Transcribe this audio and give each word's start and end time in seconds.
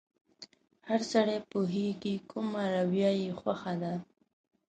هر 0.87 1.01
سړی 1.11 1.37
پوهېږي 1.51 2.15
کومه 2.31 2.63
رويه 2.75 3.11
يې 3.21 3.29
خوښه 3.39 3.73
ده. 3.81 3.93